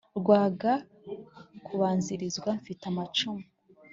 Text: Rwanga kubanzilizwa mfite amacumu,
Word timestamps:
Rwanga 0.19 0.71
kubanzilizwa 1.65 2.49
mfite 2.59 2.83
amacumu, 2.91 3.43